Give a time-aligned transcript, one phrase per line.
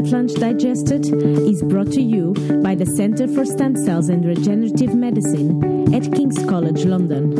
[0.00, 1.04] at Lunch Digested
[1.46, 2.32] is brought to you
[2.62, 7.34] by the Centre for Stem Cells and Regenerative Medicine at King's College London.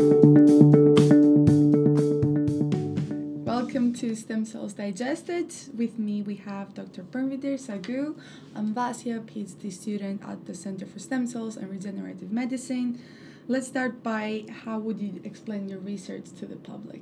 [3.43, 5.51] Welcome to Stem Cells Digested.
[5.75, 7.01] With me, we have Dr.
[7.01, 8.15] Pervinder Sagoo.
[8.55, 13.01] I'm Vassia, PhD student at the Center for Stem Cells and Regenerative Medicine.
[13.47, 17.01] Let's start by how would you explain your research to the public?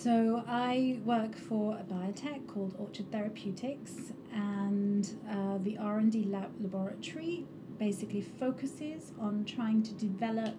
[0.00, 6.22] So I work for a biotech called Orchard Therapeutics, and uh, the R and D
[6.22, 7.46] lab laboratory
[7.80, 10.54] basically focuses on trying to develop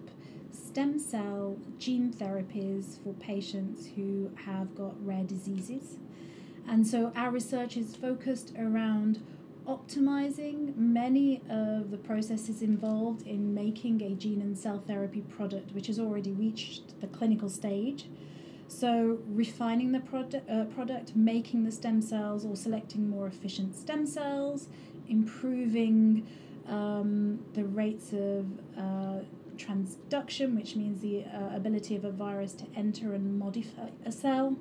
[0.52, 5.96] stem cell gene therapies for patients who have got rare diseases.
[6.68, 9.24] And so our research is focused around
[9.66, 15.86] optimizing many of the processes involved in making a gene and cell therapy product, which
[15.86, 18.04] has already reached the clinical stage
[18.70, 24.06] so, refining the product, uh, product, making the stem cells or selecting more efficient stem
[24.06, 24.68] cells,
[25.08, 26.24] improving
[26.68, 28.46] um, the rates of
[28.78, 29.24] uh,
[29.56, 34.56] transduction, which means the uh, ability of a virus to enter and modify a cell,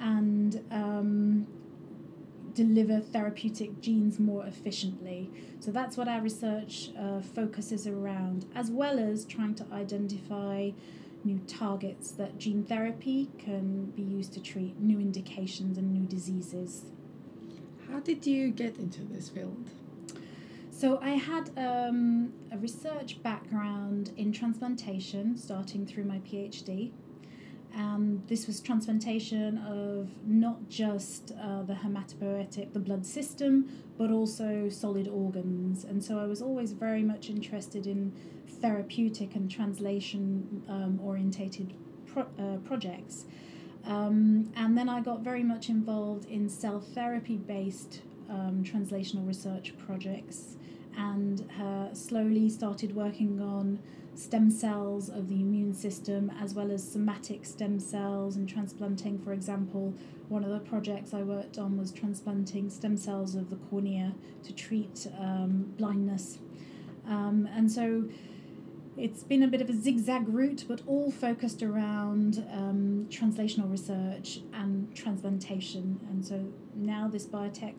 [0.00, 1.44] and um,
[2.54, 5.32] deliver therapeutic genes more efficiently.
[5.58, 10.70] So that's what our research uh, focuses around, as well as trying to identify
[11.24, 16.84] new targets that gene therapy can be used to treat new indications and new diseases.
[17.90, 19.70] How did you get into this field?
[20.70, 26.92] So, I had um, a research background in transplantation starting through my PhD.
[27.74, 34.68] And this was transplantation of not just uh, the hematopoietic, the blood system, but also
[34.68, 35.84] solid organs.
[35.84, 38.12] And so I was always very much interested in
[38.60, 41.74] therapeutic and translation um, orientated
[42.06, 43.26] pro- uh, projects.
[43.84, 49.72] Um, and then I got very much involved in cell therapy based um, translational research
[49.78, 50.56] projects
[50.96, 53.78] and uh, slowly started working on
[54.18, 59.32] stem cells of the immune system as well as somatic stem cells and transplanting, for
[59.32, 59.94] example.
[60.28, 64.12] One of the projects I worked on was transplanting stem cells of the cornea
[64.42, 66.38] to treat um, blindness.
[67.06, 68.08] Um, and so
[68.96, 74.40] it's been a bit of a zigzag route, but all focused around um, translational research
[74.52, 76.00] and transplantation.
[76.10, 77.74] And so now this biotech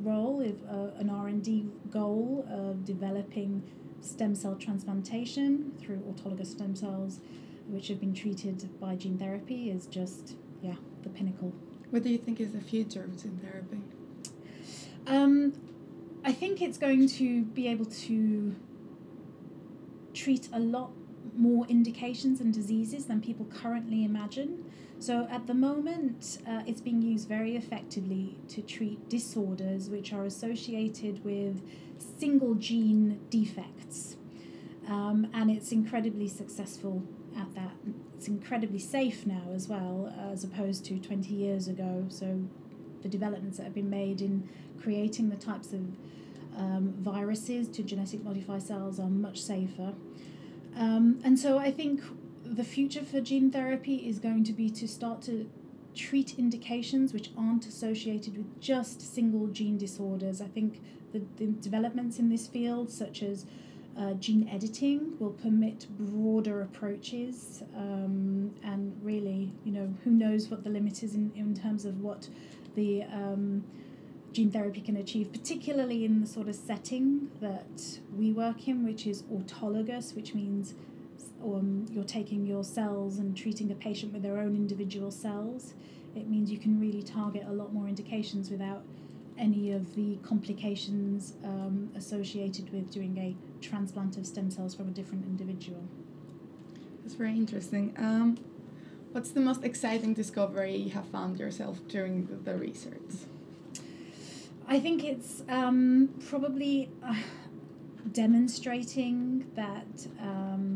[0.00, 3.62] role, if, uh, an R&D goal of developing
[4.00, 7.20] stem cell transplantation through autologous stem cells,
[7.68, 11.52] which have been treated by gene therapy, is just, yeah, the pinnacle.
[11.90, 13.80] What do you think is the future of gene therapy?
[15.06, 15.52] Um,
[16.24, 18.54] I think it's going to be able to
[20.14, 20.90] treat a lot
[21.36, 24.64] more indications and diseases than people currently imagine.
[24.98, 30.24] So, at the moment, uh, it's being used very effectively to treat disorders which are
[30.24, 31.62] associated with
[32.18, 34.16] single gene defects.
[34.88, 37.02] Um, and it's incredibly successful
[37.36, 37.72] at that.
[38.14, 42.06] It's incredibly safe now as well, as opposed to 20 years ago.
[42.08, 42.40] So,
[43.02, 44.48] the developments that have been made in
[44.80, 45.80] creating the types of
[46.56, 49.92] um, viruses to genetic modify cells are much safer.
[50.74, 52.02] Um, and so I think
[52.54, 55.48] the future for gene therapy is going to be to start to
[55.94, 60.40] treat indications which aren't associated with just single gene disorders.
[60.40, 60.80] I think
[61.12, 63.46] the, the developments in this field, such as
[63.98, 67.62] uh, gene editing, will permit broader approaches.
[67.74, 72.02] Um, and really, you know, who knows what the limit is in, in terms of
[72.02, 72.28] what
[72.74, 73.64] the um,
[74.32, 79.06] gene therapy can achieve, particularly in the sort of setting that we work in, which
[79.06, 80.74] is autologous, which means
[81.42, 85.74] um, you're taking your cells and treating a patient with their own individual cells.
[86.14, 88.82] It means you can really target a lot more indications without
[89.38, 94.92] any of the complications um, associated with doing a transplant of stem cells from a
[94.92, 95.82] different individual.
[97.02, 97.94] That's very interesting.
[97.98, 98.38] Um,
[99.12, 103.26] what's the most exciting discovery you have found yourself during the research?
[104.68, 107.14] I think it's um, probably uh,
[108.10, 110.75] demonstrating that um,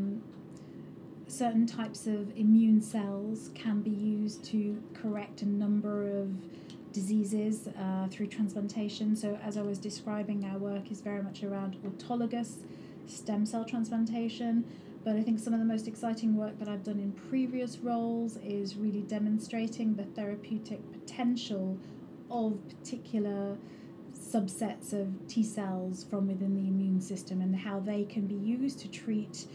[1.41, 6.29] certain types of immune cells can be used to correct a number of
[6.93, 9.15] diseases uh, through transplantation.
[9.15, 12.57] So, as I was describing, our work is very much around autologous
[13.07, 14.65] stem cell transplantation.
[15.03, 18.37] But I think some of the most exciting work that I've done in previous roles
[18.43, 21.75] is really demonstrating the therapeutic potential
[22.29, 23.57] of particular
[24.15, 28.77] subsets of T cells from within the immune system and how they can be used
[28.81, 29.47] to treat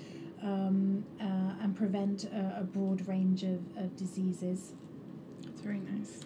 [0.43, 4.73] um, uh, and prevent a, a, broad range of, of diseases.
[5.43, 6.21] That's very nice.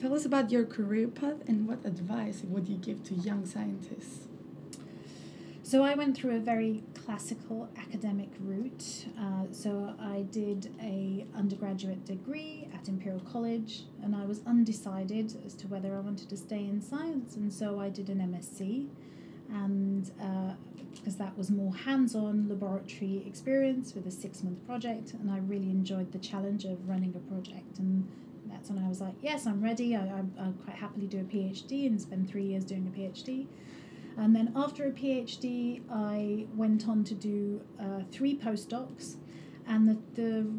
[0.00, 4.28] Tell us about your career path and what advice would you give to young scientists?
[5.68, 9.04] So I went through a very classical academic route.
[9.20, 15.52] Uh, so I did a undergraduate degree at Imperial College, and I was undecided as
[15.56, 18.88] to whether I wanted to stay in science, and so I did an MSc,
[19.50, 20.54] and uh,
[20.92, 26.12] because that was more hands-on laboratory experience with a six-month project, and I really enjoyed
[26.12, 28.08] the challenge of running a project and
[28.58, 29.94] that's when I was like, yes, I'm ready.
[29.94, 33.46] I, I, I'll quite happily do a PhD and spend three years doing a PhD.
[34.16, 39.16] And then after a PhD, I went on to do uh, three postdocs.
[39.66, 40.50] And the, the,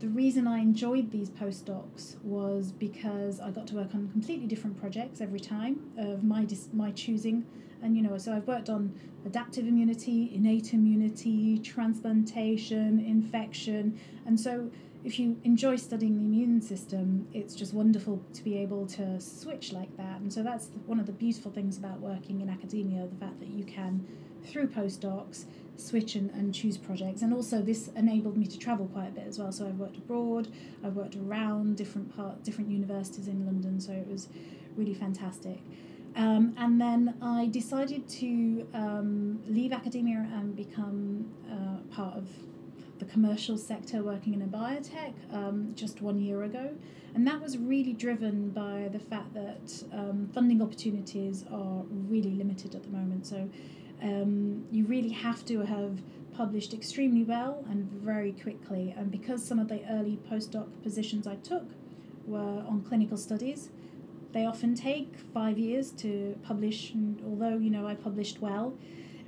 [0.00, 4.78] the reason I enjoyed these postdocs was because I got to work on completely different
[4.78, 7.46] projects every time of my, my choosing.
[7.82, 8.92] And, you know, so I've worked on
[9.24, 13.98] adaptive immunity, innate immunity, transplantation, infection.
[14.26, 14.70] And so
[15.04, 19.72] if you enjoy studying the immune system, it's just wonderful to be able to switch
[19.72, 20.20] like that.
[20.20, 23.48] And so that's one of the beautiful things about working in academia the fact that
[23.48, 24.06] you can,
[24.44, 25.44] through postdocs,
[25.76, 27.22] switch and, and choose projects.
[27.22, 29.52] And also, this enabled me to travel quite a bit as well.
[29.52, 30.48] So I've worked abroad,
[30.84, 33.80] I've worked around different part, different universities in London.
[33.80, 34.28] So it was
[34.76, 35.60] really fantastic.
[36.16, 42.28] Um, and then I decided to um, leave academia and become uh, part of
[43.00, 46.70] the commercial sector working in a biotech um, just one year ago.
[47.14, 52.74] And that was really driven by the fact that um, funding opportunities are really limited
[52.74, 53.26] at the moment.
[53.26, 53.48] So
[54.04, 56.00] um, you really have to have
[56.36, 58.94] published extremely well and very quickly.
[58.96, 61.64] And because some of the early postdoc positions I took
[62.26, 63.70] were on clinical studies,
[64.32, 66.92] they often take five years to publish.
[66.92, 68.76] And although you know I published well,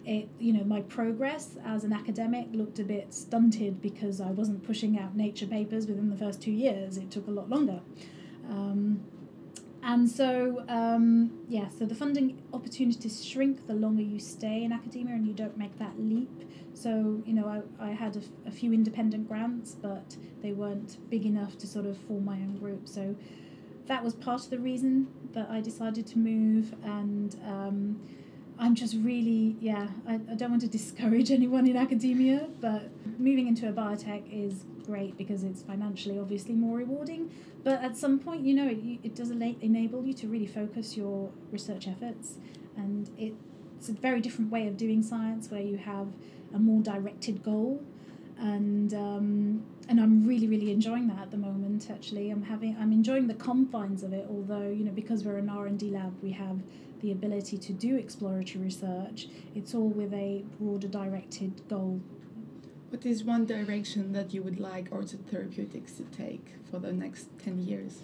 [0.05, 4.65] it you know my progress as an academic looked a bit stunted because I wasn't
[4.65, 6.99] pushing out nature papers within the first two years.
[6.99, 7.81] It took a lot longer.
[8.51, 9.01] Um,
[9.87, 15.15] and so, um, yeah, so the funding opportunities shrink the longer you stay in academia
[15.15, 16.43] and you don't make that leap.
[16.75, 21.57] So, you know, I, I had a few independent grants, but they weren't big enough
[21.59, 22.89] to sort of form my own group.
[22.89, 23.15] So
[23.87, 26.75] that was part of the reason that I decided to move.
[26.83, 28.01] And um,
[28.59, 32.89] I'm just really, yeah, I, I don't want to discourage anyone in academia, but
[33.19, 37.31] moving into a biotech is great because it's financially obviously more rewarding.
[37.65, 41.31] But at some point, you know, it, it does enable you to really focus your
[41.51, 42.37] research efforts.
[42.77, 43.35] And it,
[43.77, 46.09] it's a very different way of doing science where you have
[46.55, 47.83] a more directed goal.
[48.39, 51.89] And um, and I'm really really enjoying that at the moment.
[51.91, 54.27] Actually, I'm having I'm enjoying the confines of it.
[54.29, 56.59] Although you know because we're an R and D lab, we have
[57.01, 59.29] the ability to do exploratory research.
[59.55, 62.01] It's all with a broader directed goal.
[62.91, 67.29] What is one direction that you would like Orchard Therapeutics to take for the next
[67.45, 68.01] 10 years?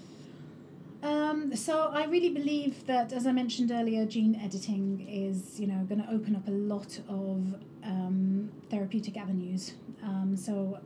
[1.02, 5.84] Um, so I really believe that, as I mentioned earlier, gene editing is you know
[5.84, 9.74] going to open up a lot of um, therapeutic avenues.
[10.02, 10.78] Um, so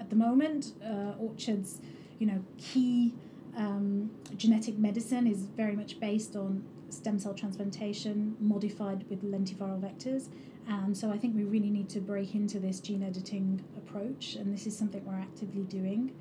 [0.00, 1.80] at the moment, uh, Orchard's
[2.18, 3.14] you know key
[3.56, 10.28] um, genetic medicine is very much based on stem cell transplantation modified with lentiviral vectors.
[10.68, 14.52] And so I think we really need to break into this gene editing approach, and
[14.52, 16.12] this is something we're actively doing.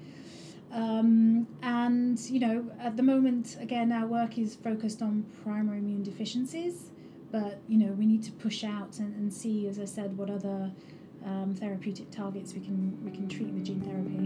[0.71, 6.03] Um, and, you know, at the moment, again, our work is focused on primary immune
[6.03, 6.91] deficiencies,
[7.31, 10.29] but, you know, we need to push out and, and see, as I said, what
[10.29, 10.71] other
[11.25, 14.17] um, therapeutic targets we can, we can treat with gene therapy.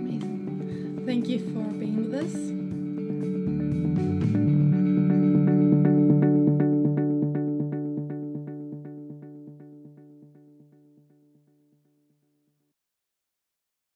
[0.00, 1.02] Amazing.
[1.04, 2.34] Thank you for being with us.